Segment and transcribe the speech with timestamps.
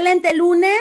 [0.00, 0.80] excelente lunes.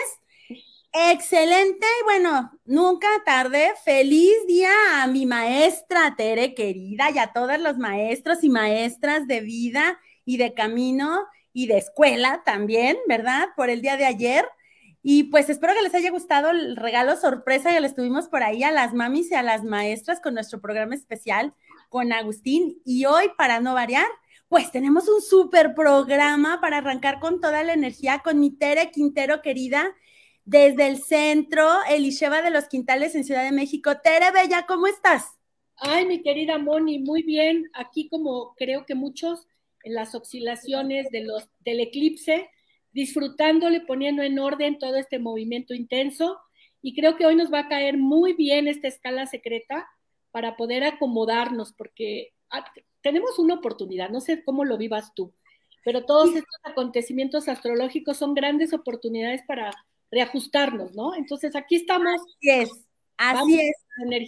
[0.94, 3.74] Excelente, bueno, nunca tarde.
[3.84, 4.72] Feliz día
[5.04, 10.38] a mi maestra Tere querida y a todos los maestros y maestras de vida y
[10.38, 11.20] de camino
[11.52, 13.50] y de escuela también, ¿verdad?
[13.58, 14.46] Por el día de ayer.
[15.04, 18.64] Y pues espero que les haya gustado el regalo sorpresa que les tuvimos por ahí
[18.64, 21.54] a las mamis y a las maestras con nuestro programa especial
[21.90, 22.82] con Agustín.
[22.86, 24.08] Y hoy, para no variar,
[24.50, 29.44] pues tenemos un súper programa para arrancar con toda la energía con mi Tere Quintero
[29.44, 29.96] querida
[30.44, 33.92] desde el centro Elisheva de los Quintales en Ciudad de México.
[34.04, 35.38] Tere Bella, ¿cómo estás?
[35.76, 37.70] Ay, mi querida Moni, muy bien.
[37.74, 39.48] Aquí como creo que muchos
[39.84, 42.50] en las oscilaciones de los, del eclipse,
[42.92, 46.40] disfrutándole, poniendo en orden todo este movimiento intenso.
[46.82, 49.88] Y creo que hoy nos va a caer muy bien esta escala secreta
[50.32, 52.66] para poder acomodarnos, porque ah,
[53.02, 55.34] tenemos una oportunidad, no sé cómo lo vivas tú,
[55.84, 59.72] pero todos estos acontecimientos astrológicos son grandes oportunidades para
[60.12, 61.16] reajustarnos, ¿no?
[61.16, 62.22] Entonces aquí estamos.
[62.22, 62.72] Así es,
[63.18, 63.76] así es.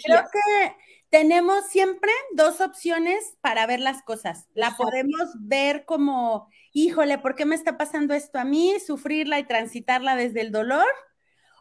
[0.04, 0.76] Creo que
[1.10, 4.48] tenemos siempre dos opciones para ver las cosas.
[4.54, 8.76] La podemos ver como, híjole, ¿por qué me está pasando esto a mí?
[8.86, 10.88] Sufrirla y transitarla desde el dolor.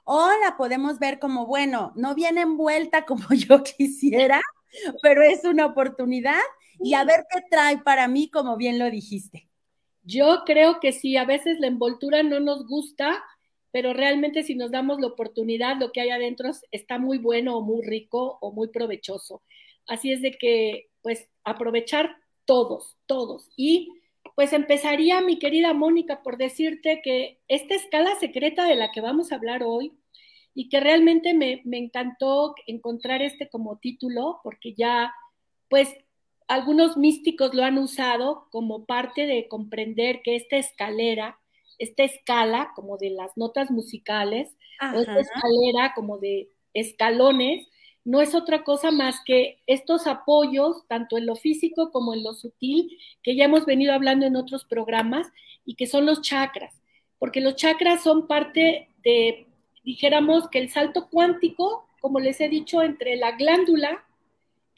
[0.05, 4.41] O la podemos ver como, bueno, no viene envuelta como yo quisiera,
[5.03, 6.41] pero es una oportunidad
[6.83, 9.49] y a ver qué trae para mí, como bien lo dijiste.
[10.03, 13.23] Yo creo que sí, a veces la envoltura no nos gusta,
[13.71, 17.63] pero realmente si nos damos la oportunidad, lo que hay adentro está muy bueno o
[17.63, 19.43] muy rico o muy provechoso.
[19.87, 23.49] Así es de que, pues, aprovechar todos, todos.
[23.57, 23.91] Y
[24.35, 29.33] pues empezaría, mi querida Mónica, por decirte que esta escala secreta de la que vamos
[29.33, 29.93] a hablar hoy,
[30.55, 35.13] y que realmente me, me encantó encontrar este como título, porque ya,
[35.69, 35.95] pues,
[36.51, 41.41] algunos místicos lo han usado como parte de comprender que esta escalera
[41.81, 47.67] esta escala como de las notas musicales, esta escalera como de escalones,
[48.05, 52.35] no es otra cosa más que estos apoyos, tanto en lo físico como en lo
[52.35, 55.27] sutil, que ya hemos venido hablando en otros programas,
[55.65, 56.75] y que son los chakras,
[57.19, 59.47] porque los chakras son parte de,
[59.83, 64.05] dijéramos que el salto cuántico, como les he dicho, entre la glándula,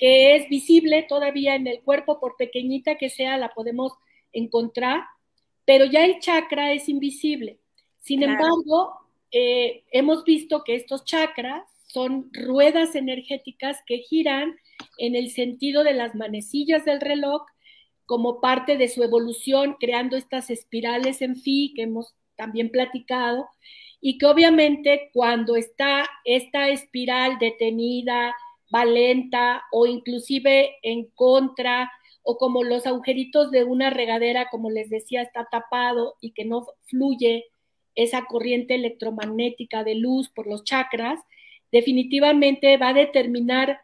[0.02, 3.92] que es visible todavía en el cuerpo, por pequeñita que sea, la podemos
[4.32, 5.04] encontrar,
[5.64, 7.60] pero ya el chakra es invisible.
[8.00, 8.94] Sin embargo,
[9.30, 14.56] eh, hemos visto que estos chakras son ruedas energéticas que giran
[14.98, 17.42] en el sentido de las manecillas del reloj
[18.04, 23.46] como parte de su evolución, creando estas espirales en fi que hemos también platicado,
[24.00, 28.34] y que obviamente cuando está esta espiral detenida,
[28.74, 31.90] va lenta o inclusive en contra
[32.22, 36.66] o como los agujeritos de una regadera, como les decía, está tapado y que no
[36.86, 37.46] fluye
[37.94, 41.18] esa corriente electromagnética de luz por los chakras,
[41.70, 43.80] definitivamente va a determinar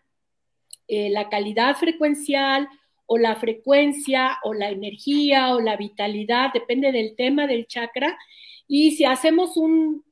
[0.86, 2.68] eh, la calidad frecuencial
[3.06, 8.16] o la frecuencia o la energía o la vitalidad, depende del tema del chakra.
[8.66, 10.04] Y si hacemos un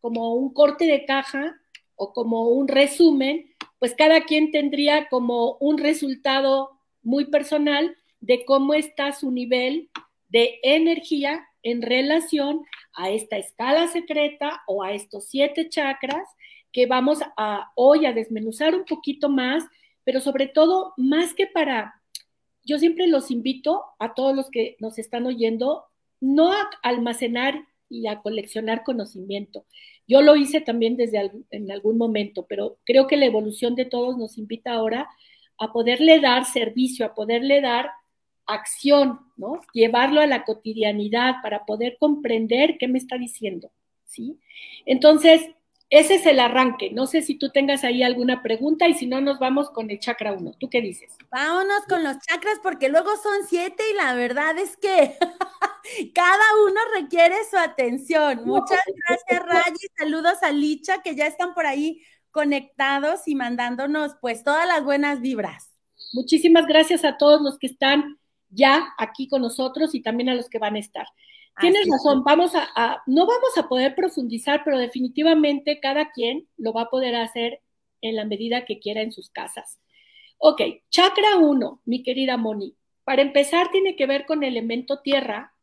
[0.00, 1.56] como un corte de caja
[1.94, 3.49] o como un resumen,
[3.80, 9.90] pues cada quien tendría como un resultado muy personal de cómo está su nivel
[10.28, 16.28] de energía en relación a esta escala secreta o a estos siete chakras
[16.72, 19.64] que vamos a hoy a desmenuzar un poquito más,
[20.04, 22.00] pero sobre todo más que para,
[22.64, 25.86] yo siempre los invito a todos los que nos están oyendo,
[26.20, 29.66] no a almacenar y a coleccionar conocimiento.
[30.06, 34.16] Yo lo hice también desde en algún momento, pero creo que la evolución de todos
[34.16, 35.08] nos invita ahora
[35.58, 37.90] a poderle dar servicio, a poderle dar
[38.46, 39.60] acción, ¿no?
[39.72, 43.70] Llevarlo a la cotidianidad para poder comprender qué me está diciendo,
[44.06, 44.40] ¿sí?
[44.86, 45.50] Entonces,
[45.90, 46.90] ese es el arranque.
[46.92, 49.98] No sé si tú tengas ahí alguna pregunta y si no, nos vamos con el
[49.98, 50.52] chakra 1.
[50.58, 51.16] ¿Tú qué dices?
[51.32, 55.16] Vámonos con los chakras porque luego son siete y la verdad es que
[56.14, 58.42] cada uno requiere su atención.
[58.44, 59.86] Muchas gracias, Rayi.
[59.98, 62.00] Saludos a Licha que ya están por ahí
[62.30, 65.70] conectados y mandándonos pues todas las buenas vibras.
[66.12, 68.16] Muchísimas gracias a todos los que están
[68.48, 71.06] ya aquí con nosotros y también a los que van a estar.
[71.60, 76.82] Tienes razón, vamos a, no vamos a poder profundizar, pero definitivamente cada quien lo va
[76.82, 77.60] a poder hacer
[78.00, 79.78] en la medida que quiera en sus casas.
[80.38, 82.74] Ok, chakra 1, mi querida Moni.
[83.04, 85.54] Para empezar, tiene que ver con el elemento tierra,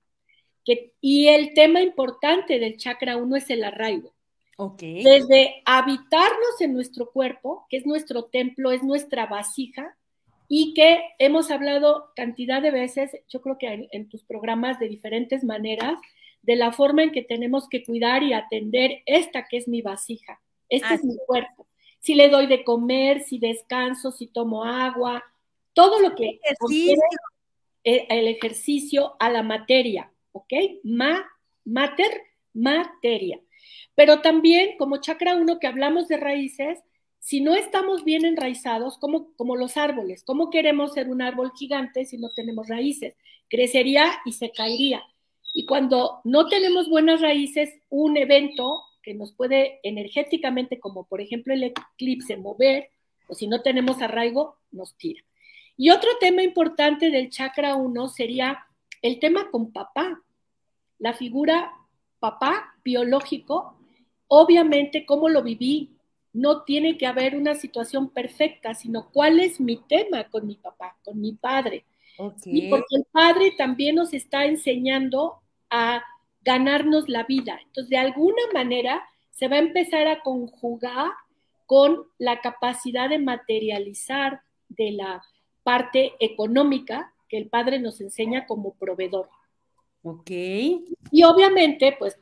[0.64, 4.14] que, y el tema importante del chakra 1 es el arraigo.
[4.80, 9.97] Desde habitarnos en nuestro cuerpo, que es nuestro templo, es nuestra vasija,
[10.48, 15.44] y que hemos hablado cantidad de veces, yo creo que en, tus programas de diferentes
[15.44, 16.00] maneras,
[16.42, 20.40] de la forma en que tenemos que cuidar y atender esta que es mi vasija,
[20.70, 21.68] este es mi cuerpo.
[22.00, 25.24] Si le doy de comer, si descanso, si tomo agua,
[25.74, 26.96] todo lo que ejercicio.
[27.84, 30.54] el ejercicio a la materia, ¿ok?
[30.84, 31.30] Ma,
[31.66, 32.22] mater,
[32.54, 33.40] materia.
[33.96, 36.80] Pero también, como chakra 1 que hablamos de raíces,
[37.28, 42.06] si no estamos bien enraizados, como, como los árboles, ¿cómo queremos ser un árbol gigante
[42.06, 43.18] si no tenemos raíces?
[43.50, 45.04] Crecería y se caería.
[45.54, 51.54] Y cuando no tenemos buenas raíces, un evento que nos puede energéticamente, como por ejemplo
[51.54, 52.92] el eclipse, mover,
[53.28, 55.22] o si no tenemos arraigo, nos tira.
[55.76, 58.60] Y otro tema importante del chakra 1 sería
[59.02, 60.24] el tema con papá,
[60.98, 61.74] la figura
[62.20, 63.78] papá biológico,
[64.30, 65.97] obviamente cómo lo viví,
[66.38, 70.96] no tiene que haber una situación perfecta, sino cuál es mi tema con mi papá,
[71.04, 71.84] con mi padre.
[72.46, 75.40] Y porque el padre también nos está enseñando
[75.72, 76.04] a
[76.42, 77.60] ganarnos la vida.
[77.64, 81.10] Entonces, de alguna manera, se va a empezar a conjugar
[81.66, 85.24] con la capacidad de materializar de la
[85.64, 89.28] parte económica que el padre nos enseña como proveedor.
[90.04, 90.30] Ok.
[90.30, 92.18] Y obviamente, pues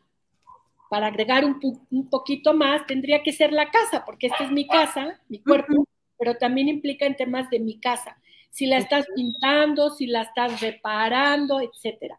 [0.95, 5.19] para agregar un, poquito más, tendría que ser la casa, porque esta es mi casa,
[5.27, 5.85] mi cuerpo,
[6.17, 8.17] pero también implica en temas de mi casa.
[8.49, 12.17] Si la estás pintando, si la estás reparando, etcétera.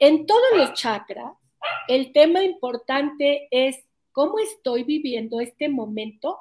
[0.00, 1.30] En todos los chakras,
[1.88, 6.38] el tema importante es cómo estoy viviendo este momento,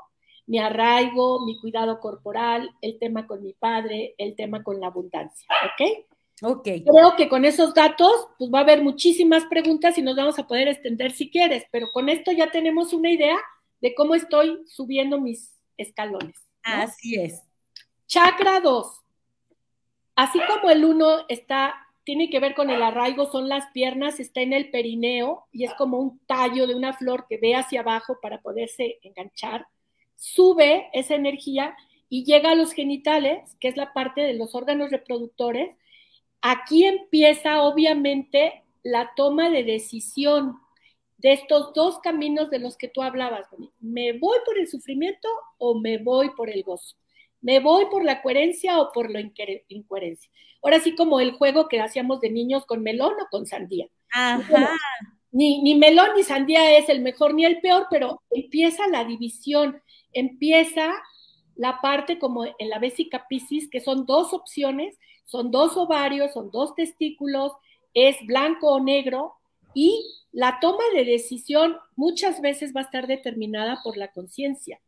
[0.47, 5.45] mi arraigo, mi cuidado corporal, el tema con mi padre, el tema con la abundancia,
[5.65, 6.05] ¿ok?
[6.41, 6.63] Ok.
[6.63, 10.47] Creo que con esos datos, pues va a haber muchísimas preguntas y nos vamos a
[10.47, 13.37] poder extender si quieres, pero con esto ya tenemos una idea
[13.81, 16.35] de cómo estoy subiendo mis escalones.
[16.63, 17.41] Así es.
[18.07, 19.01] Chakra 2.
[20.15, 24.41] Así como el 1 está, tiene que ver con el arraigo, son las piernas, está
[24.41, 28.17] en el perineo y es como un tallo de una flor que ve hacia abajo
[28.21, 29.67] para poderse enganchar.
[30.15, 31.75] Sube esa energía
[32.07, 35.75] y llega a los genitales, que es la parte de los órganos reproductores,
[36.41, 40.59] Aquí empieza obviamente la toma de decisión
[41.17, 43.47] de estos dos caminos de los que tú hablabas.
[43.79, 45.27] ¿Me voy por el sufrimiento
[45.57, 46.95] o me voy por el gozo?
[47.41, 50.31] ¿Me voy por la coherencia o por la incoherencia?
[50.61, 53.87] Ahora sí como el juego que hacíamos de niños con melón o con sandía.
[54.11, 54.69] Ajá.
[55.31, 59.81] ni, ni melón ni sandía es el mejor ni el peor, pero empieza la división,
[60.13, 60.93] empieza
[61.55, 66.51] la parte como en la Bésica Piscis, que son dos opciones son dos ovarios, son
[66.51, 67.51] dos testículos,
[67.93, 69.33] es blanco o negro
[69.73, 74.79] y la toma de decisión muchas veces va a estar determinada por la conciencia.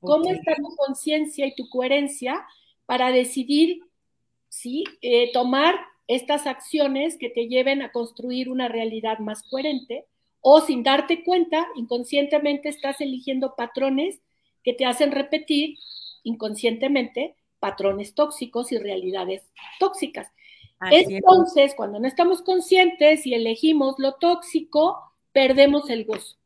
[0.00, 2.46] ¿Cómo está tu conciencia y tu coherencia
[2.86, 3.80] para decidir
[4.48, 4.84] ¿sí?
[5.02, 5.74] Eh, tomar
[6.06, 10.04] estas acciones que te lleven a construir una realidad más coherente?
[10.40, 14.20] O sin darte cuenta, inconscientemente estás eligiendo patrones
[14.62, 15.78] que te hacen repetir
[16.22, 17.34] inconscientemente
[17.66, 19.42] patrones tóxicos y realidades
[19.80, 20.30] tóxicas.
[20.88, 25.00] Entonces, cuando no estamos conscientes y elegimos lo tóxico,
[25.32, 26.36] perdemos el gozo.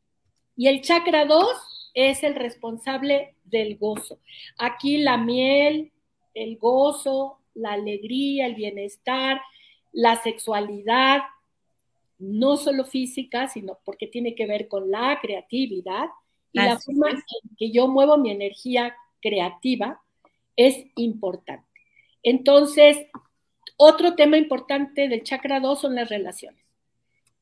[0.55, 4.17] Y el chakra 2 es el responsable del gozo.
[4.57, 5.91] Aquí la miel,
[6.33, 9.39] el gozo, la alegría, el bienestar,
[9.91, 11.21] la sexualidad,
[12.17, 16.05] no solo física, sino porque tiene que ver con la creatividad
[16.51, 17.21] y la forma en
[17.59, 20.01] que yo muevo mi energía creativa
[20.55, 21.67] es importante.
[22.23, 22.97] Entonces,
[23.77, 26.63] otro tema importante del chakra 2 son las relaciones.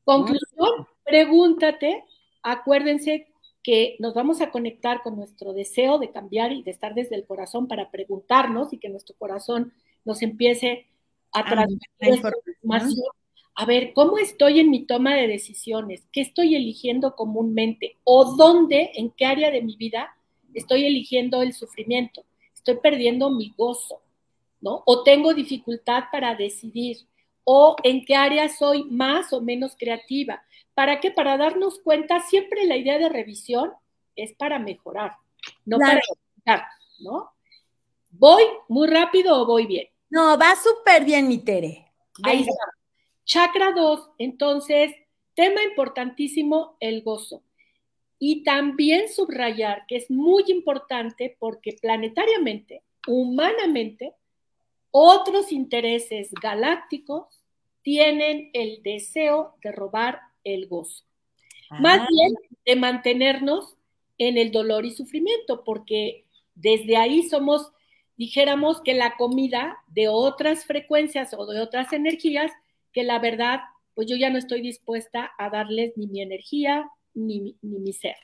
[0.04, 2.04] Conclusión, pregúntate,
[2.42, 3.26] acuérdense
[3.62, 7.26] que nos vamos a conectar con nuestro deseo de cambiar y de estar desde el
[7.26, 9.72] corazón para preguntarnos y que nuestro corazón
[10.04, 10.86] nos empiece
[11.32, 13.04] a transmitir información.
[13.54, 16.08] A ver, ¿cómo estoy en mi toma de decisiones?
[16.12, 17.98] ¿Qué estoy eligiendo comúnmente?
[18.04, 20.16] ¿O dónde, en qué área de mi vida
[20.54, 22.24] estoy eligiendo el sufrimiento?
[22.60, 24.00] Estoy perdiendo mi gozo,
[24.60, 24.82] ¿no?
[24.86, 26.98] O tengo dificultad para decidir,
[27.44, 30.42] o en qué área soy más o menos creativa.
[30.74, 31.10] ¿Para qué?
[31.10, 33.72] Para darnos cuenta, siempre la idea de revisión
[34.14, 35.16] es para mejorar,
[35.64, 36.00] no para
[36.46, 37.32] mejorar, ¿no?
[38.10, 39.88] ¿Voy muy rápido o voy bien?
[40.10, 41.86] No, va súper bien, mi Tere.
[42.22, 42.52] Ahí está.
[43.24, 44.92] Chakra 2, entonces,
[45.34, 47.42] tema importantísimo, el gozo.
[48.20, 54.12] Y también subrayar que es muy importante porque planetariamente, humanamente,
[54.92, 57.26] otros intereses galácticos
[57.82, 61.02] tienen el deseo de robar el gozo.
[61.70, 62.06] Más ah.
[62.08, 62.34] bien
[62.66, 63.74] de mantenernos
[64.18, 67.72] en el dolor y sufrimiento, porque desde ahí somos,
[68.16, 72.52] dijéramos que la comida de otras frecuencias o de otras energías
[72.92, 73.60] que la verdad
[73.94, 78.16] pues yo ya no estoy dispuesta a darles ni mi energía ni, ni mi ser.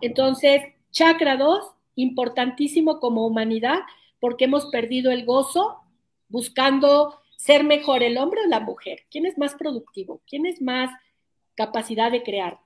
[0.00, 1.64] Entonces, chakra 2,
[1.96, 3.80] importantísimo como humanidad,
[4.20, 5.78] porque hemos perdido el gozo
[6.28, 9.00] buscando ser mejor el hombre o la mujer.
[9.10, 10.22] ¿Quién es más productivo?
[10.28, 10.90] ¿Quién es más
[11.56, 12.60] capacidad de crear?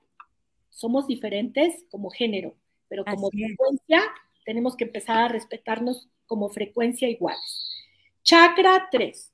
[0.69, 2.55] Somos diferentes como género,
[2.87, 4.03] pero como frecuencia
[4.45, 7.75] tenemos que empezar a respetarnos como frecuencia iguales.
[8.23, 9.33] Chakra 3.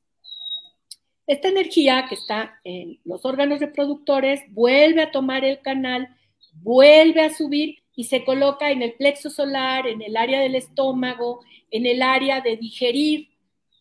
[1.27, 6.15] Esta energía que está en los órganos reproductores vuelve a tomar el canal,
[6.61, 11.41] vuelve a subir y se coloca en el plexo solar, en el área del estómago,
[11.71, 13.29] en el área de digerir.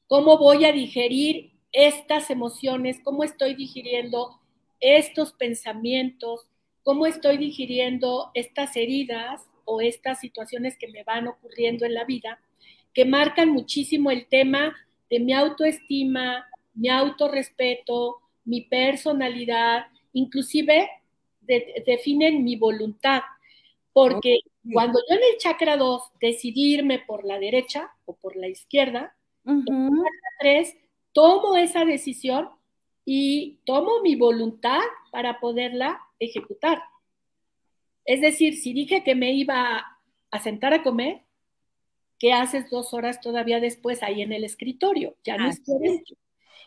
[0.06, 3.00] ¿Cómo voy a digerir estas emociones?
[3.02, 4.40] ¿Cómo estoy digiriendo
[4.80, 6.48] estos pensamientos?
[6.82, 12.40] ¿Cómo estoy digiriendo estas heridas o estas situaciones que me van ocurriendo en la vida
[12.92, 14.74] que marcan muchísimo el tema
[15.10, 20.88] de mi autoestima, mi autorrespeto, mi personalidad, inclusive
[21.46, 23.22] definen mi voluntad.
[23.92, 24.40] Porque
[24.72, 29.58] cuando yo en el chakra 2 decidirme por la derecha o por la izquierda, en
[29.58, 30.76] el chakra 3
[31.12, 32.48] tomo esa decisión
[33.04, 34.80] y tomo mi voluntad
[35.10, 36.80] para poderla ejecutar.
[38.04, 39.84] Es decir, si dije que me iba
[40.30, 41.22] a sentar a comer,
[42.18, 45.16] ¿qué haces dos horas todavía después ahí en el escritorio?
[45.24, 45.60] Ya no es.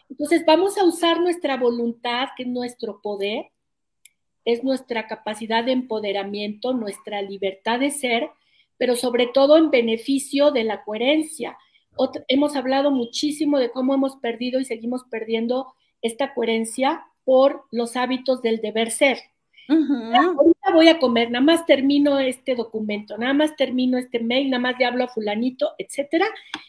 [0.10, 3.52] Entonces vamos a usar nuestra voluntad, que es nuestro poder,
[4.46, 8.30] es nuestra capacidad de empoderamiento, nuestra libertad de ser,
[8.78, 11.58] pero sobre todo en beneficio de la coherencia.
[12.28, 18.42] hemos hablado muchísimo de cómo hemos perdido y seguimos perdiendo esta coherencia por los hábitos
[18.42, 19.18] del deber ser.
[19.68, 24.62] Ahorita voy a comer, nada más termino este documento, nada más termino este mail, nada
[24.62, 26.28] más le hablo a fulanito, etcétera.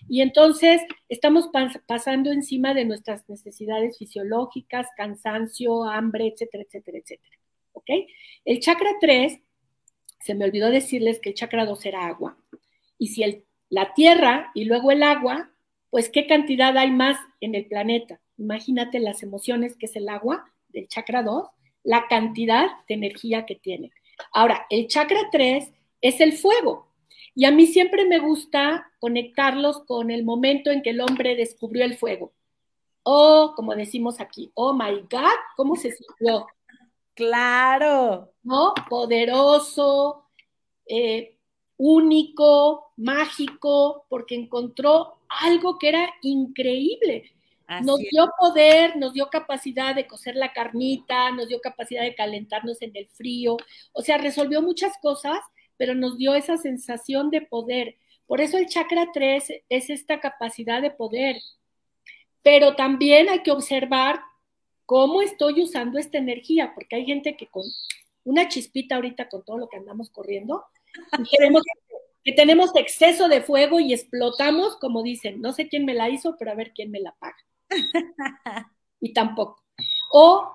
[0.09, 1.51] Y entonces estamos
[1.87, 7.36] pasando encima de nuestras necesidades fisiológicas, cansancio, hambre, etcétera, etcétera, etcétera.
[7.77, 7.91] ¿Ok?
[8.45, 9.39] El chakra 3,
[10.21, 12.37] se me olvidó decirles que el chakra 2 era agua.
[12.99, 15.51] Y si el, la tierra y luego el agua,
[15.91, 18.21] pues qué cantidad hay más en el planeta.
[18.39, 21.47] Imagínate las emociones que es el agua del chakra 2
[21.87, 23.93] la cantidad de energía que tiene.
[24.33, 26.89] Ahora, el chakra 3 es el fuego.
[27.33, 31.85] Y a mí siempre me gusta conectarlos con el momento en que el hombre descubrió
[31.85, 32.33] el fuego.
[33.05, 36.49] Oh, como decimos aquí, oh my God, ¿cómo se sintió?
[37.17, 38.33] Claro.
[38.45, 38.73] ¿No?
[38.89, 40.29] Poderoso,
[40.87, 41.37] eh,
[41.77, 47.33] único, mágico, porque encontró algo que era increíble
[47.83, 52.81] nos dio poder, nos dio capacidad de cocer la carnita, nos dio capacidad de calentarnos
[52.83, 53.57] en el frío,
[53.93, 55.39] o sea, resolvió muchas cosas,
[55.77, 57.97] pero nos dio esa sensación de poder.
[58.27, 61.37] Por eso el chakra 3 es esta capacidad de poder.
[62.43, 64.21] Pero también hay que observar
[64.87, 67.65] cómo estoy usando esta energía, porque hay gente que con
[68.25, 70.65] una chispita ahorita con todo lo que andamos corriendo,
[72.25, 76.37] que tenemos exceso de fuego y explotamos, como dicen, no sé quién me la hizo,
[76.39, 77.37] pero a ver quién me la paga.
[79.01, 79.63] y tampoco.
[80.11, 80.51] O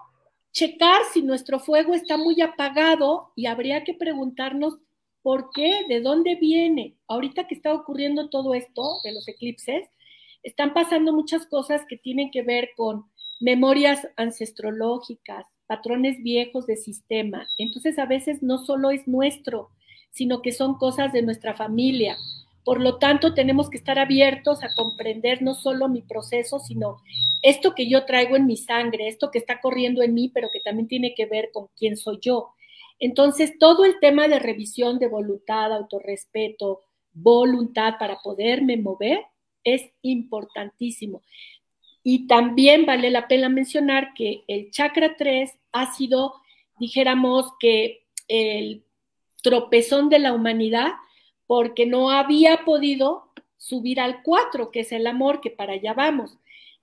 [0.51, 4.79] checar si nuestro fuego está muy apagado y habría que preguntarnos
[5.21, 6.95] por qué, de dónde viene.
[7.07, 9.88] Ahorita que está ocurriendo todo esto de los eclipses,
[10.43, 13.05] están pasando muchas cosas que tienen que ver con
[13.41, 17.48] memorias ancestrológicas, patrones viejos de sistema.
[17.57, 19.69] Entonces a veces no solo es nuestro,
[20.12, 22.17] sino que son cosas de nuestra familia,
[22.63, 27.01] por lo tanto, tenemos que estar abiertos a comprender no solo mi proceso, sino
[27.41, 30.60] esto que yo traigo en mi sangre, esto que está corriendo en mí, pero que
[30.60, 32.53] también tiene que ver con quién soy yo.
[33.00, 36.81] Entonces, todo el tema de revisión de voluntad, autorrespeto,
[37.13, 39.21] voluntad para poderme mover
[39.63, 41.24] es importantísimo.
[42.03, 46.34] Y también vale la pena mencionar que el chakra 3 ha sido,
[46.79, 48.84] dijéramos que el
[49.43, 50.93] tropezón de la humanidad
[51.48, 56.38] porque no había podido subir al 4, que es el amor, que para allá vamos.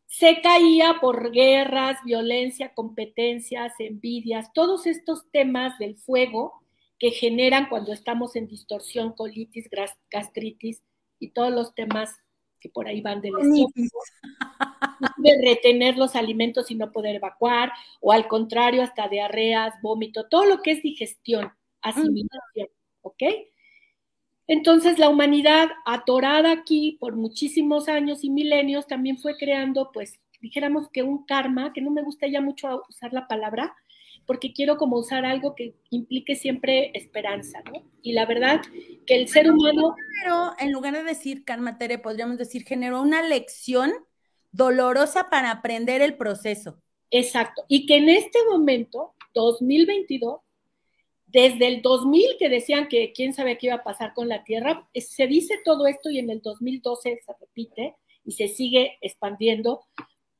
[0.06, 6.62] Se caía por guerras, violencia, competencias, envidias, todos estos temas del fuego
[6.98, 9.68] que generan cuando estamos en distorsión, colitis,
[10.10, 10.82] gastritis
[11.18, 12.14] y todos los temas
[12.60, 13.72] que por ahí van del estómago,
[15.18, 20.44] de retener los alimentos y no poder evacuar, o al contrario, hasta diarreas, vómito, todo
[20.44, 22.68] lo que es digestión, asimilación,
[23.02, 23.22] ¿ok?
[24.46, 30.88] Entonces la humanidad atorada aquí por muchísimos años y milenios también fue creando, pues, dijéramos
[30.90, 33.74] que un karma, que no me gusta ya mucho usar la palabra,
[34.26, 37.82] porque quiero como usar algo que implique siempre esperanza, ¿no?
[38.02, 38.60] Y la verdad
[39.06, 39.94] que el ser humano...
[40.22, 43.90] Pero en lugar de decir karma, Tere, podríamos decir generó una lección
[44.52, 46.80] dolorosa para aprender el proceso.
[47.10, 47.64] Exacto.
[47.68, 50.40] Y que en este momento, 2022,
[51.26, 54.88] desde el 2000 que decían que quién sabe qué iba a pasar con la Tierra,
[54.94, 59.84] se dice todo esto y en el 2012 se repite y se sigue expandiendo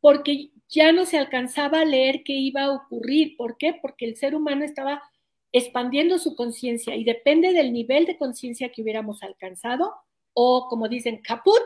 [0.00, 3.37] porque ya no se alcanzaba a leer qué iba a ocurrir.
[3.37, 3.75] ¿Por qué?
[3.81, 5.03] Porque el ser humano estaba
[5.53, 9.95] expandiendo su conciencia y depende del nivel de conciencia que hubiéramos alcanzado
[10.35, 11.62] o, como dicen, caput,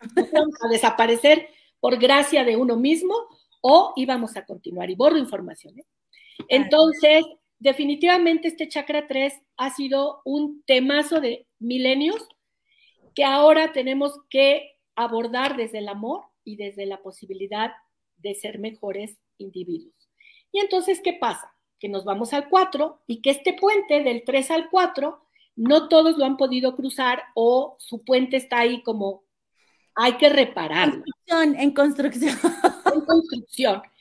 [0.64, 1.48] a desaparecer
[1.80, 3.14] por gracia de uno mismo
[3.60, 4.90] o íbamos a continuar.
[4.90, 5.78] Y borro información.
[5.78, 5.84] ¿eh?
[6.48, 7.24] Entonces,
[7.58, 12.26] definitivamente este chakra 3 ha sido un temazo de milenios
[13.14, 17.72] que ahora tenemos que abordar desde el amor y desde la posibilidad
[18.18, 19.94] de ser mejores individuos.
[20.52, 21.52] Y entonces, ¿qué pasa?
[21.78, 25.20] Que nos vamos al 4 y que este puente del 3 al 4,
[25.56, 29.24] no todos lo han podido cruzar o su puente está ahí como
[29.94, 31.04] hay que repararlo.
[31.26, 32.38] En construcción.
[32.92, 33.82] En construcción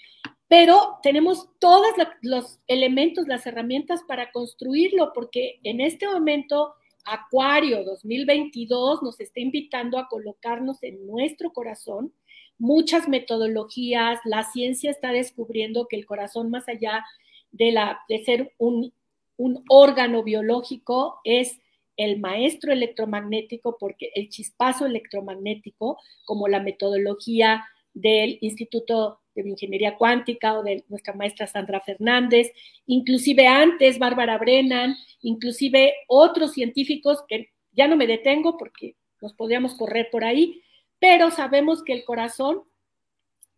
[0.50, 1.88] pero tenemos todos
[2.24, 6.74] los elementos, las herramientas para construirlo, porque en este momento
[7.05, 12.13] Acuario 2022 nos está invitando a colocarnos en nuestro corazón
[12.58, 17.05] muchas metodologías, la ciencia está descubriendo que el corazón más allá
[17.51, 18.91] de, la, de ser un,
[19.38, 21.60] un órgano biológico es
[22.00, 30.57] el maestro electromagnético, porque el chispazo electromagnético, como la metodología del Instituto de Ingeniería Cuántica
[30.57, 32.53] o de nuestra maestra Sandra Fernández,
[32.85, 39.75] inclusive antes Bárbara Brennan, inclusive otros científicos que ya no me detengo porque nos podríamos
[39.75, 40.64] correr por ahí,
[41.00, 42.64] pero sabemos que el corazón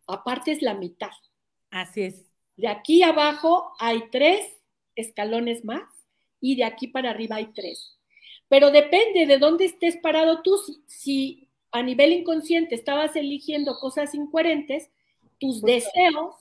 [0.08, 1.12] aparte es la mitad.
[1.70, 2.26] Así es.
[2.56, 4.44] De aquí abajo hay tres
[4.96, 5.84] escalones más
[6.40, 8.01] y de aquí para arriba hay tres.
[8.52, 10.58] Pero depende de dónde estés parado tú.
[10.86, 14.90] si a nivel inconsciente estabas eligiendo cosas incoherentes,
[15.40, 16.34] tus deseos,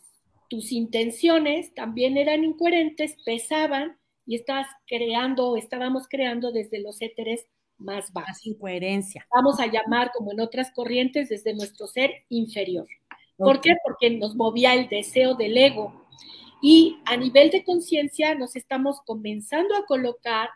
[0.49, 7.47] tus intenciones también eran incoherentes, pesaban y estabas creando, estábamos creando desde los éteres
[7.77, 8.45] más bajos.
[8.45, 9.25] incoherencia.
[9.33, 12.87] Vamos a llamar, como en otras corrientes, desde nuestro ser inferior.
[13.37, 13.77] ¿Por qué?
[13.85, 16.05] Porque nos movía el deseo del ego.
[16.61, 20.49] Y a nivel de conciencia nos estamos comenzando a colocar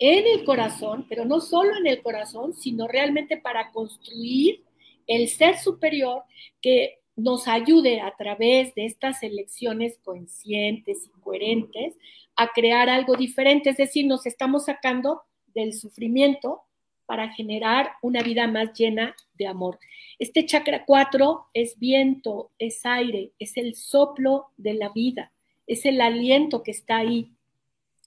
[0.00, 4.64] en el corazón, pero no solo en el corazón, sino realmente para construir
[5.06, 6.22] el ser superior
[6.60, 11.96] que nos ayude a través de estas elecciones conscientes y coherentes
[12.34, 15.22] a crear algo diferente, es decir, nos estamos sacando
[15.54, 16.62] del sufrimiento
[17.04, 19.78] para generar una vida más llena de amor.
[20.18, 25.32] Este chakra 4 es viento, es aire, es el soplo de la vida,
[25.66, 27.32] es el aliento que está ahí,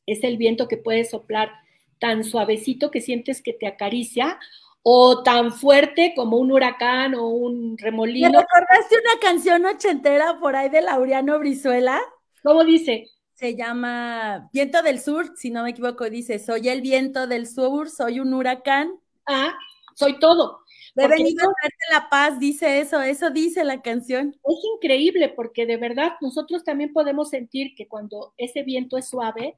[0.07, 1.51] es el viento que puede soplar
[1.99, 4.39] tan suavecito que sientes que te acaricia
[4.83, 8.29] o tan fuerte como un huracán o un remolino.
[8.29, 12.01] ¿Me recordaste una canción ochentera por ahí de Laureano Brizuela?
[12.43, 13.09] ¿Cómo dice?
[13.33, 17.89] Se llama Viento del Sur, si no me equivoco, dice, soy el viento del sur,
[17.89, 18.93] soy un huracán.
[19.25, 19.53] Ah,
[19.95, 20.63] soy todo.
[20.95, 24.35] De venido a darte la paz, dice eso, eso dice la canción.
[24.43, 29.57] Es increíble porque de verdad nosotros también podemos sentir que cuando ese viento es suave,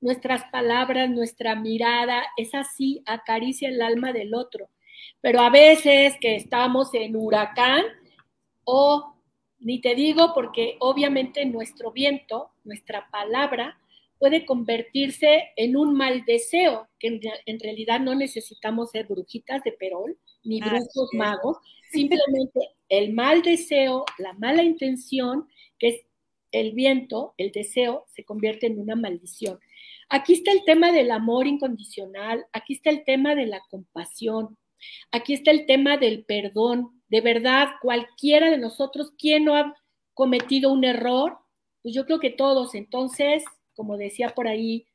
[0.00, 4.70] nuestras palabras, nuestra mirada, es así, acaricia el alma del otro.
[5.20, 7.84] Pero a veces que estamos en huracán
[8.64, 9.14] o
[9.60, 13.78] ni te digo porque obviamente nuestro viento, nuestra palabra,
[14.18, 20.18] puede convertirse en un mal deseo, que en, realidad no necesitamos ser brujitas de perol
[20.42, 21.58] ni brujos magos,
[21.90, 26.00] simplemente el mal deseo, la mala intención, que es
[26.50, 29.60] el viento, el deseo, se convierte en una maldición.
[30.08, 34.56] Aquí está el tema del amor incondicional, aquí está el tema de la compasión,
[35.10, 37.02] aquí está el tema del perdón.
[37.08, 39.74] De verdad, cualquiera de nosotros, ¿quién no ha
[40.14, 41.38] cometido un error?
[41.82, 42.74] Pues yo creo que todos.
[42.74, 43.44] Entonces,
[43.74, 44.86] como decía por ahí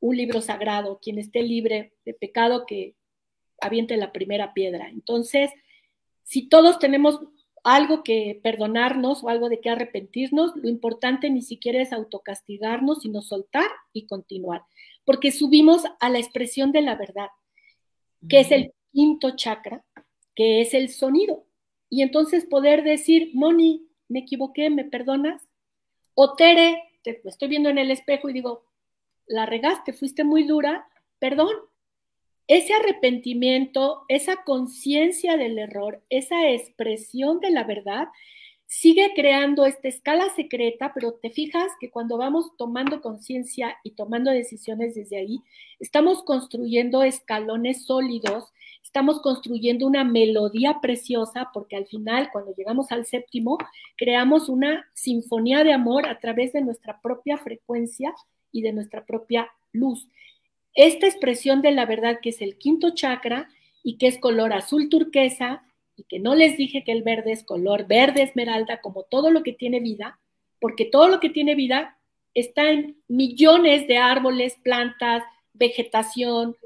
[0.00, 2.96] un libro sagrado, quien esté libre de pecado, que
[3.60, 4.88] aviente la primera piedra.
[4.88, 5.50] Entonces,
[6.24, 7.20] si todos tenemos
[7.64, 13.22] algo que perdonarnos o algo de que arrepentirnos, lo importante ni siquiera es autocastigarnos, sino
[13.22, 14.62] soltar y continuar,
[15.04, 17.28] porque subimos a la expresión de la verdad,
[18.28, 19.84] que es el quinto chakra,
[20.34, 21.44] que es el sonido.
[21.88, 25.42] Y entonces poder decir, Moni, me equivoqué, ¿me perdonas?
[26.14, 28.64] O Tere, te estoy viendo en el espejo y digo,
[29.26, 30.86] la regaste, fuiste muy dura,
[31.18, 31.52] perdón,
[32.48, 38.08] ese arrepentimiento, esa conciencia del error, esa expresión de la verdad,
[38.66, 44.30] sigue creando esta escala secreta, pero te fijas que cuando vamos tomando conciencia y tomando
[44.30, 45.42] decisiones desde ahí,
[45.78, 48.50] estamos construyendo escalones sólidos,
[48.82, 53.58] estamos construyendo una melodía preciosa porque al final, cuando llegamos al séptimo,
[53.96, 58.14] creamos una sinfonía de amor a través de nuestra propia frecuencia
[58.52, 60.08] y de nuestra propia luz.
[60.74, 63.48] Esta expresión de la verdad que es el quinto chakra
[63.82, 65.62] y que es color azul turquesa
[65.96, 69.42] y que no les dije que el verde es color verde esmeralda como todo lo
[69.42, 70.18] que tiene vida,
[70.60, 71.98] porque todo lo que tiene vida
[72.34, 76.56] está en millones de árboles, plantas, vegetación,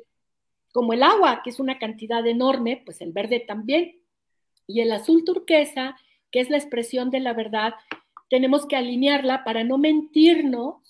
[0.72, 3.98] como el agua, que es una cantidad enorme, pues el verde también.
[4.66, 5.96] Y el azul turquesa,
[6.30, 7.74] que es la expresión de la verdad,
[8.28, 10.85] tenemos que alinearla para no mentirnos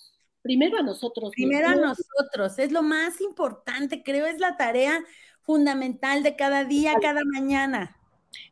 [0.47, 1.31] primero a nosotros.
[1.31, 5.03] Primero a nosotros, es lo más importante, creo, es la tarea
[5.41, 7.97] fundamental de cada día, cada mañana.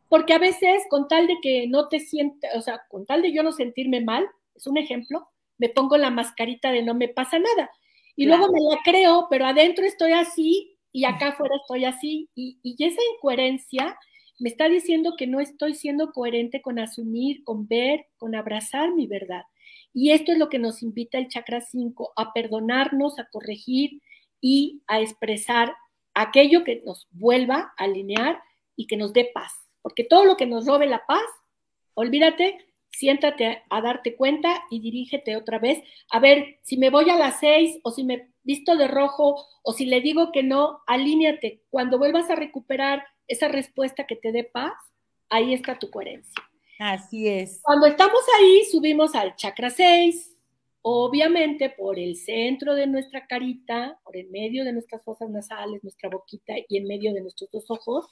[0.10, 3.34] Porque a veces, con tal de que no te sientes, o sea, con tal de
[3.34, 7.39] yo no sentirme mal, es un ejemplo, me pongo la mascarita de no me pasa
[7.39, 7.71] nada.
[8.15, 12.29] Y luego me la creo, pero adentro estoy así y acá afuera estoy así.
[12.36, 13.97] Y, y esa incoherencia
[14.39, 19.08] me está diciendo que no estoy siendo coherente con asumir, con ver, con abrazar mi
[19.08, 19.43] verdad.
[19.95, 24.01] Y esto es lo que nos invita el chakra 5, a perdonarnos, a corregir
[24.41, 25.73] y a expresar
[26.13, 28.41] aquello que nos vuelva a alinear
[28.75, 29.53] y que nos dé paz.
[29.81, 31.23] Porque todo lo que nos robe la paz,
[31.93, 32.58] olvídate,
[32.91, 35.81] siéntate a darte cuenta y dirígete otra vez.
[36.12, 39.71] A ver, si me voy a las seis o si me visto de rojo o
[39.71, 41.63] si le digo que no, alíñate.
[41.69, 44.73] Cuando vuelvas a recuperar esa respuesta que te dé paz,
[45.29, 46.43] ahí está tu coherencia.
[46.79, 47.61] Así es.
[47.63, 50.31] Cuando estamos ahí, subimos al chakra 6,
[50.81, 56.09] obviamente por el centro de nuestra carita, por el medio de nuestras fosas nasales, nuestra
[56.09, 58.07] boquita y en medio de nuestros dos ojos,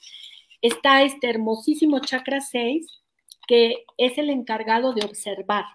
[0.61, 3.03] está este hermosísimo chakra 6
[3.47, 5.65] que es el encargado de observar.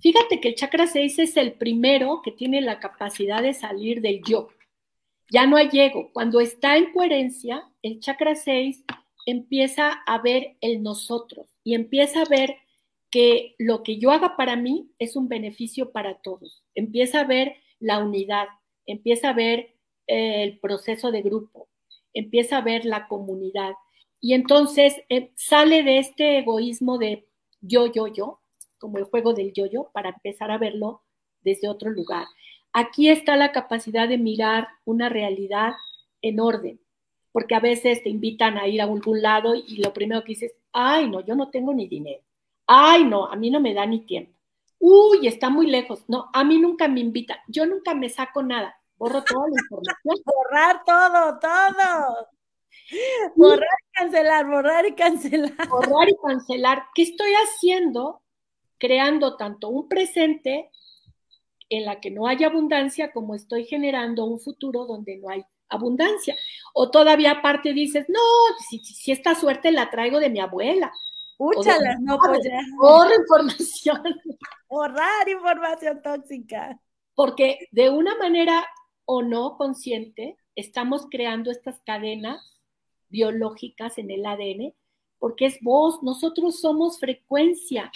[0.00, 4.22] Fíjate que el chakra 6 es el primero que tiene la capacidad de salir del
[4.22, 4.48] yo.
[5.30, 6.10] Ya no hay ego.
[6.12, 8.84] Cuando está en coherencia, el chakra 6
[9.26, 12.56] empieza a ver el nosotros y empieza a ver
[13.10, 16.64] que lo que yo haga para mí es un beneficio para todos.
[16.74, 18.46] Empieza a ver la unidad,
[18.86, 19.74] empieza a ver
[20.06, 21.68] eh, el proceso de grupo,
[22.14, 23.74] empieza a ver la comunidad,
[24.20, 27.28] y entonces eh, sale de este egoísmo de
[27.60, 28.40] yo, yo, yo,
[28.78, 31.02] como el juego del yo-yo, para empezar a verlo
[31.42, 32.26] desde otro lugar.
[32.72, 35.72] Aquí está la capacidad de mirar una realidad
[36.22, 36.80] en orden,
[37.36, 40.54] porque a veces te invitan a ir a algún lado y lo primero que dices,
[40.72, 42.22] ay, no, yo no tengo ni dinero.
[42.66, 44.32] Ay, no, a mí no me da ni tiempo.
[44.78, 46.02] Uy, está muy lejos.
[46.08, 47.36] No, a mí nunca me invitan.
[47.46, 48.74] Yo nunca me saco nada.
[48.96, 50.16] Borro toda la información.
[50.24, 52.28] Borrar todo, todo.
[53.34, 55.68] Borrar y cancelar, borrar y cancelar.
[55.68, 56.84] Borrar y cancelar.
[56.94, 58.22] ¿Qué estoy haciendo?
[58.78, 60.70] Creando tanto un presente
[61.68, 66.36] en la que no hay abundancia como estoy generando un futuro donde no hay abundancia.
[66.74, 68.20] O todavía aparte dices, no,
[68.68, 70.92] si, esta suerte la traigo de mi abuela.
[71.38, 72.40] Úchala, no, pues
[72.78, 74.02] Borra información.
[74.68, 76.80] Borrar información tóxica.
[77.14, 78.66] Porque de una manera
[79.04, 82.62] o no consciente, estamos creando estas cadenas
[83.08, 84.74] biológicas en el ADN,
[85.18, 87.92] porque es voz, nosotros somos frecuencia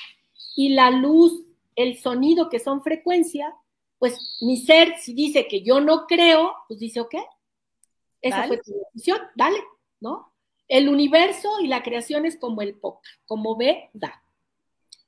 [0.55, 1.33] y la luz,
[1.75, 3.55] el sonido que son frecuencia,
[3.99, 7.17] pues mi ser, si dice que yo no creo, pues dice, ok,
[8.23, 9.59] esa fue tu decisión, dale,
[10.01, 10.33] ¿no?
[10.69, 14.23] El universo y la creación es como el POC, como ve, da.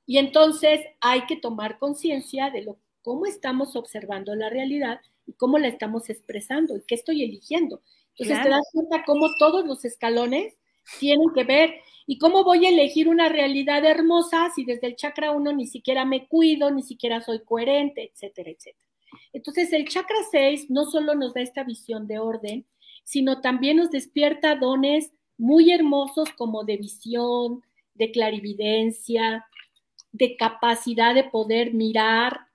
[0.07, 5.59] Y entonces hay que tomar conciencia de lo, cómo estamos observando la realidad y cómo
[5.59, 7.83] la estamos expresando y qué estoy eligiendo.
[8.16, 10.55] Entonces te das cuenta cómo todos los escalones
[10.98, 11.75] tienen que ver
[12.07, 16.05] y cómo voy a elegir una realidad hermosa si desde el chakra 1 ni siquiera
[16.05, 18.87] me cuido, ni siquiera soy coherente, etcétera, etcétera.
[19.33, 22.66] Entonces el chakra 6 no solo nos da esta visión de orden,
[23.05, 27.62] sino también nos despierta dones muy hermosos como de visión,
[27.95, 29.47] de clarividencia,
[30.12, 32.47] de capacidad de poder mirar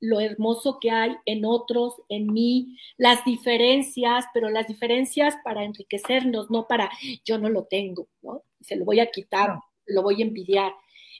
[0.00, 6.50] lo hermoso que hay en otros, en mí, las diferencias, pero las diferencias para enriquecernos,
[6.50, 6.90] no para
[7.24, 8.42] yo no lo tengo, ¿no?
[8.60, 10.72] Se lo voy a quitar, lo voy a envidiar.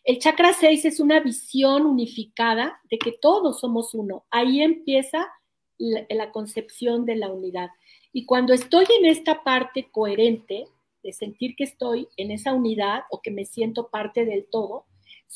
[0.04, 4.26] El chakra 6 es una visión unificada de que todos somos uno.
[4.30, 5.26] Ahí empieza
[5.78, 7.70] la, la concepción de la unidad.
[8.14, 10.68] Y cuando estoy en esta parte coherente,
[11.02, 14.86] de sentir que estoy en esa unidad o que me siento parte del todo,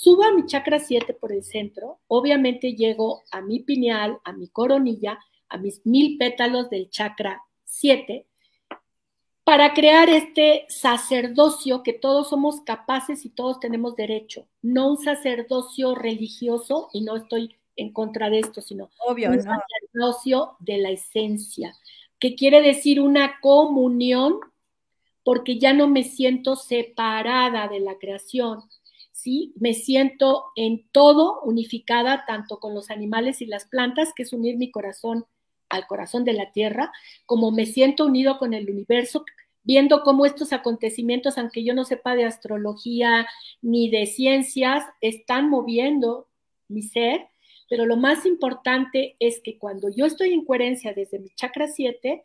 [0.01, 4.47] Subo a mi chakra 7 por el centro, obviamente llego a mi pineal, a mi
[4.47, 8.25] coronilla, a mis mil pétalos del chakra 7,
[9.43, 15.97] para crear este sacerdocio que todos somos capaces y todos tenemos derecho, no un sacerdocio
[15.97, 21.75] religioso, y no estoy en contra de esto, sino Obvio, un sacerdocio de la esencia,
[22.19, 24.41] que quiere decir una comunión
[25.23, 28.63] porque ya no me siento separada de la creación,
[29.13, 29.53] ¿sí?
[29.57, 34.57] Me siento en todo unificada, tanto con los animales y las plantas, que es unir
[34.57, 35.27] mi corazón
[35.69, 36.93] al corazón de la tierra,
[37.27, 39.25] como me siento unido con el universo,
[39.63, 43.27] viendo cómo estos acontecimientos, aunque yo no sepa de astrología
[43.61, 46.27] ni de ciencias, están moviendo
[46.69, 47.29] mi ser,
[47.69, 52.25] pero lo más importante es que cuando yo estoy en coherencia desde mi chakra 7,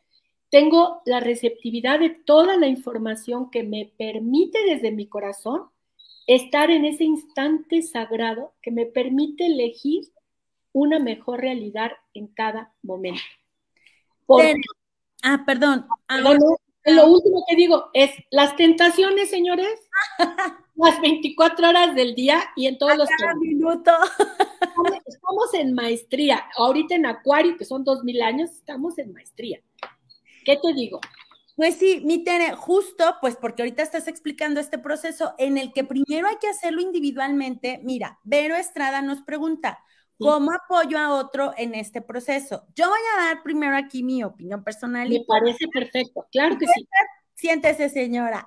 [0.50, 5.70] tengo la receptividad de toda la información que me permite desde mi corazón
[6.28, 10.10] estar en ese instante sagrado que me permite elegir
[10.72, 13.22] una mejor realidad en cada momento.
[15.24, 15.86] ah, perdón.
[16.86, 19.89] Lo último que digo es las tentaciones, señores,
[20.76, 23.08] las 24 horas del día y en todos los
[23.39, 23.96] minutos.
[25.06, 26.43] Estamos en maestría.
[26.58, 29.62] Ahorita en Acuario, que son dos mil años, estamos en maestría.
[30.46, 31.00] ¿Qué te digo?
[31.56, 35.84] Pues sí, mi Tere, justo, pues porque ahorita estás explicando este proceso en el que
[35.84, 37.80] primero hay que hacerlo individualmente.
[37.84, 39.80] Mira, Vero Estrada nos pregunta,
[40.17, 42.65] ¿cómo apoyo a otro en este proceso?
[42.76, 45.10] Yo voy a dar primero aquí mi opinión personal.
[45.10, 46.88] Me parece perfecto, claro que sí.
[47.36, 48.45] Siéntese, señora.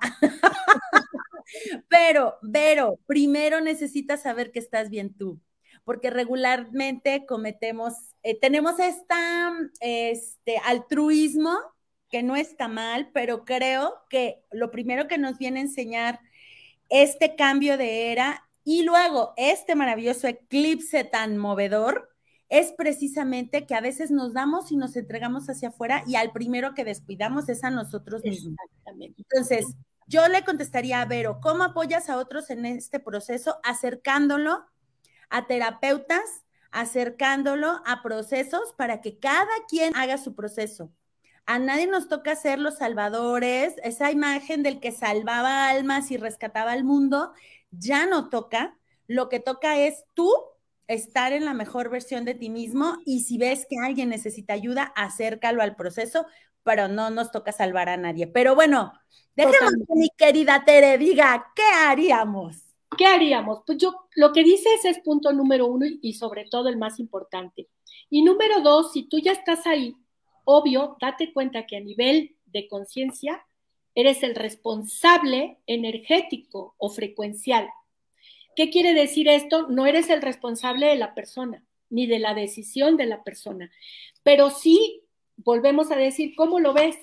[1.87, 5.39] Pero, Vero, primero necesitas saber que estás bien tú
[5.87, 11.57] porque regularmente cometemos, eh, tenemos esta, este altruismo
[12.09, 16.19] que no está mal, pero creo que lo primero que nos viene a enseñar
[16.89, 22.09] este cambio de era y luego este maravilloso eclipse tan movedor
[22.49, 26.73] es precisamente que a veces nos damos y nos entregamos hacia afuera y al primero
[26.73, 28.57] que descuidamos es a nosotros mismos.
[28.99, 29.65] Entonces,
[30.07, 33.55] yo le contestaría a Vero, ¿cómo apoyas a otros en este proceso?
[33.63, 34.65] Acercándolo
[35.29, 40.91] a terapeutas, acercándolo a procesos para que cada quien haga su proceso.
[41.49, 46.73] A nadie nos toca ser los salvadores, esa imagen del que salvaba almas y rescataba
[46.73, 47.31] al mundo,
[47.71, 48.77] ya no toca.
[49.07, 50.31] Lo que toca es tú
[50.87, 54.93] estar en la mejor versión de ti mismo y si ves que alguien necesita ayuda,
[54.95, 56.25] acércalo al proceso,
[56.63, 58.27] pero no nos toca salvar a nadie.
[58.27, 58.93] Pero bueno,
[59.35, 62.63] dejemos que mi querida Tere diga, ¿qué haríamos?
[62.97, 63.63] ¿Qué haríamos?
[63.65, 67.69] Pues yo, lo que dices es punto número uno y sobre todo el más importante.
[68.09, 69.95] Y número dos, si tú ya estás ahí,
[70.45, 73.45] obvio, date cuenta que a nivel de conciencia
[73.97, 77.67] eres el responsable energético o frecuencial.
[78.55, 79.69] ¿Qué quiere decir esto?
[79.69, 83.71] No eres el responsable de la persona, ni de la decisión de la persona,
[84.21, 85.01] pero sí,
[85.37, 86.95] volvemos a decir, ¿cómo lo ves?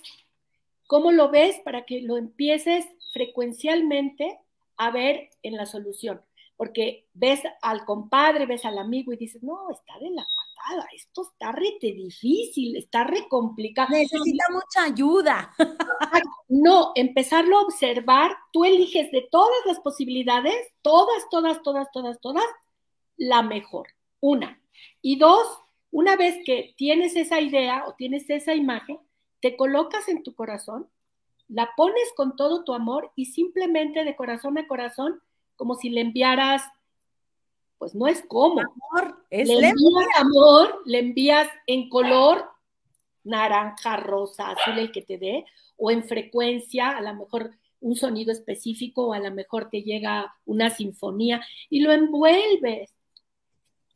[0.86, 4.38] ¿Cómo lo ves para que lo empieces frecuencialmente
[4.76, 6.20] a ver en la solución?
[6.56, 10.24] Porque ves al compadre, ves al amigo y dices, no, está de la
[10.94, 13.88] esto está rete difícil, está re complicado.
[13.90, 15.54] Necesita mucha ayuda.
[16.48, 22.44] No, empezarlo a observar, tú eliges de todas las posibilidades, todas, todas, todas, todas, todas,
[23.16, 23.88] la mejor.
[24.20, 24.60] Una.
[25.02, 25.46] Y dos,
[25.90, 28.98] una vez que tienes esa idea o tienes esa imagen,
[29.40, 30.88] te colocas en tu corazón,
[31.48, 35.20] la pones con todo tu amor y simplemente de corazón a corazón,
[35.56, 36.62] como si le enviaras
[37.78, 38.60] pues no es como.
[38.60, 42.48] Amor, es le envías amor, le envías en color
[43.24, 45.44] naranja, rosa, azul, el que te dé,
[45.76, 50.34] o en frecuencia, a lo mejor un sonido específico, o a lo mejor te llega
[50.46, 52.90] una sinfonía, y lo envuelves.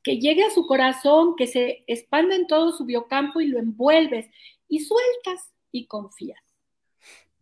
[0.03, 4.27] Que llegue a su corazón, que se expanda en todo su biocampo y lo envuelves,
[4.69, 6.43] y sueltas y confías.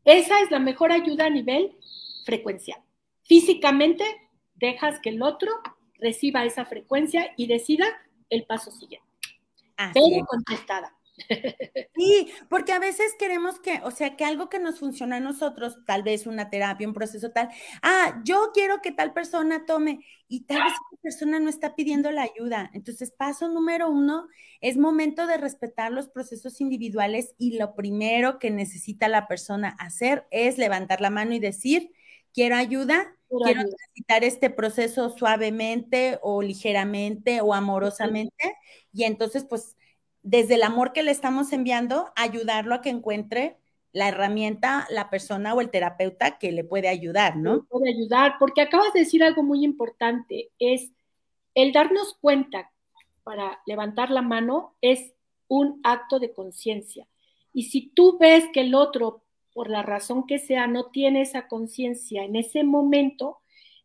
[0.05, 1.77] Esa es la mejor ayuda a nivel
[2.25, 2.86] frecuencial.
[3.27, 4.05] Físicamente,
[4.55, 5.51] dejas que el otro
[5.99, 7.87] reciba esa frecuencia y decida
[8.31, 9.07] el paso siguiente.
[9.93, 10.93] Pero contestada.
[11.95, 15.79] Sí, porque a veces queremos que, o sea, que algo que nos funciona a nosotros,
[15.87, 17.49] tal vez una terapia, un proceso tal,
[17.83, 22.11] ah, yo quiero que tal persona tome y tal vez esa persona no está pidiendo
[22.11, 22.71] la ayuda.
[22.75, 24.29] Entonces, paso número uno,
[24.61, 30.27] es momento de respetar los procesos individuales y lo primero que necesita la persona hacer
[30.31, 31.93] es levantar la mano y decir,
[32.37, 38.57] quiero ayuda, quiero necesitar este proceso suavemente o ligeramente o amorosamente.
[38.93, 39.75] Y entonces, pues,
[40.23, 43.57] desde el amor que le estamos enviando, ayudarlo a que encuentre
[43.93, 47.65] la herramienta, la persona o el terapeuta que le puede ayudar, ¿no?
[47.71, 50.93] Puede ayudar, porque acabas de decir algo muy importante, es
[51.55, 52.71] el darnos cuenta
[53.25, 55.15] para levantar la mano es
[55.49, 57.09] un acto de conciencia.
[57.55, 59.25] Y si tú ves que el otro
[59.57, 63.39] por la razón que sea, no tiene esa conciencia en ese momento,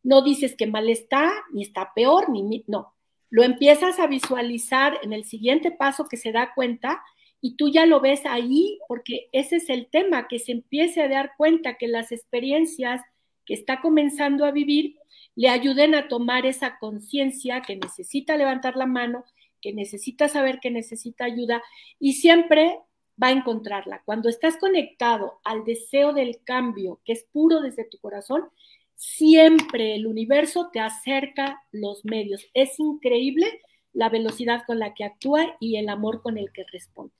[0.04, 2.94] no dices que mal está, ni está peor, ni no.
[3.30, 7.02] Lo empiezas a visualizar en el siguiente paso que se da cuenta
[7.40, 11.08] y tú ya lo ves ahí, porque ese es el tema, que se empiece a
[11.08, 13.02] dar cuenta que las experiencias
[13.46, 14.98] que está comenzando a vivir
[15.36, 19.24] le ayuden a tomar esa conciencia que necesita levantar la mano,
[19.62, 21.64] que necesita saber que necesita ayuda
[21.98, 22.78] y siempre
[23.22, 24.02] va a encontrarla.
[24.06, 28.50] Cuando estás conectado al deseo del cambio, que es puro desde tu corazón,
[28.96, 32.46] siempre el universo te acerca los medios.
[32.54, 33.62] Es increíble
[33.94, 37.14] la velocidad con la que actúa y el amor con el que responde.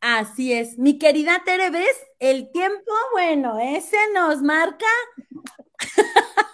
[0.00, 0.78] Así es.
[0.78, 1.70] Mi querida Tere.
[2.18, 4.86] El tiempo, bueno, ese nos marca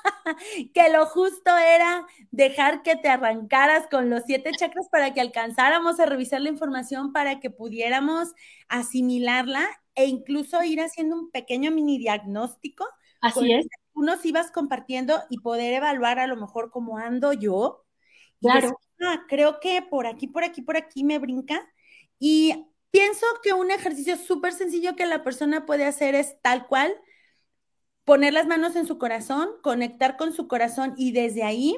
[0.75, 6.01] que lo justo era dejar que te arrancaras con los siete chakras para que alcanzáramos
[6.01, 8.33] a revisar la información, para que pudiéramos
[8.69, 12.87] asimilarla e incluso ir haciendo un pequeño mini diagnóstico.
[13.21, 13.67] Así es.
[13.95, 17.85] Tú nos ibas compartiendo y poder evaluar a lo mejor cómo ando yo.
[18.41, 18.79] Claro.
[19.01, 21.69] ah, creo que por aquí, por aquí, por aquí me brinca.
[22.19, 26.95] Y pienso que un ejercicio súper sencillo que la persona puede hacer es tal cual
[28.09, 31.77] poner las manos en su corazón, conectar con su corazón y desde ahí,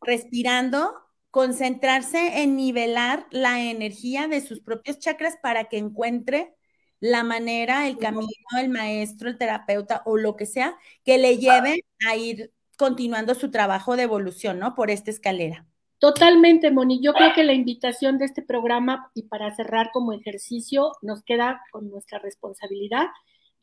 [0.00, 0.94] respirando,
[1.30, 6.54] concentrarse en nivelar la energía de sus propios chakras para que encuentre
[6.98, 11.84] la manera, el camino, el maestro, el terapeuta o lo que sea que le lleve
[12.08, 14.74] a ir continuando su trabajo de evolución, ¿no?
[14.74, 15.66] Por esta escalera.
[15.98, 17.02] Totalmente, Moni.
[17.02, 21.60] Yo creo que la invitación de este programa y para cerrar como ejercicio nos queda
[21.70, 23.08] con nuestra responsabilidad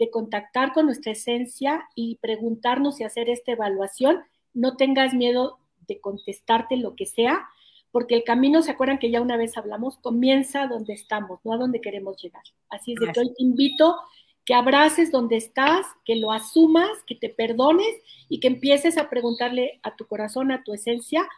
[0.02, 4.24] de contactar con nuestra esencia y preguntarnos y hacer esta evaluación.
[4.52, 7.48] No tengas miedo de contestarte lo que sea,
[7.92, 10.00] porque el camino, ¿se acuerdan que ya una vez hablamos?
[10.00, 12.42] Comienza donde estamos, no a donde queremos llegar.
[12.72, 13.96] Así es de que hoy te invito
[14.44, 17.96] que abraces donde estás, que lo asumas, que te perdones
[18.28, 21.30] y que empieces a preguntarle a tu corazón, a tu esencia,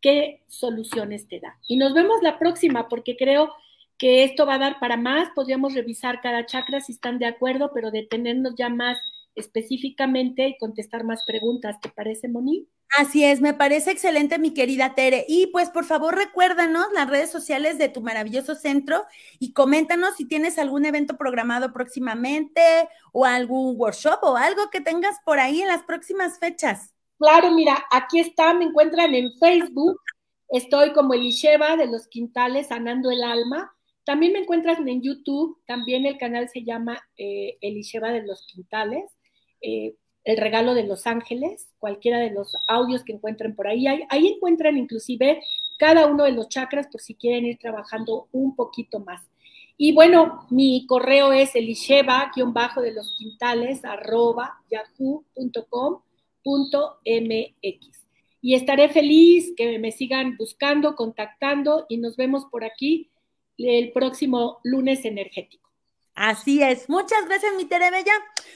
[0.00, 1.58] qué soluciones te da.
[1.66, 3.52] Y nos vemos la próxima, porque creo
[4.02, 7.70] que esto va a dar para más, podríamos revisar cada chakra si están de acuerdo,
[7.72, 8.98] pero detenernos ya más
[9.36, 11.78] específicamente y contestar más preguntas.
[11.80, 12.66] ¿Te parece, Moni?
[12.98, 15.24] Así es, me parece excelente, mi querida Tere.
[15.28, 19.04] Y pues por favor recuérdanos las redes sociales de tu maravilloso centro
[19.38, 22.60] y coméntanos si tienes algún evento programado próximamente
[23.12, 26.92] o algún workshop o algo que tengas por ahí en las próximas fechas.
[27.18, 30.00] Claro, mira, aquí está, me encuentran en Facebook.
[30.48, 33.72] Estoy como Elisheva de los Quintales, sanando el alma.
[34.04, 39.04] También me encuentras en YouTube, también el canal se llama eh, de los Quintales,
[39.60, 43.86] eh, El Regalo de los Ángeles, cualquiera de los audios que encuentren por ahí.
[43.86, 45.40] Ahí, encuentran inclusive
[45.78, 49.22] cada uno de los chakras por si quieren ir trabajando un poquito más.
[49.76, 55.22] Y bueno, mi correo es elisheva-bajo de los quintales arroba yahoo.com.mx.
[58.44, 63.12] Y estaré feliz que me sigan buscando, contactando y nos vemos por aquí
[63.58, 65.62] el próximo lunes energético.
[66.14, 66.90] Así es.
[66.90, 68.12] Muchas gracias, mi Tere Bella.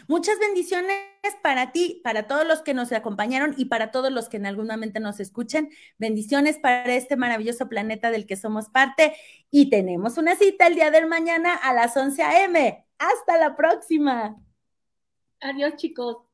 [0.08, 0.98] Muchas bendiciones
[1.42, 4.66] para ti, para todos los que nos acompañaron y para todos los que en algún
[4.66, 5.70] momento nos escuchen.
[5.96, 9.14] Bendiciones para este maravilloso planeta del que somos parte.
[9.50, 12.84] Y tenemos una cita el día del mañana a las 11 a.m.
[12.98, 14.36] Hasta la próxima.
[15.40, 16.25] Adiós, chicos.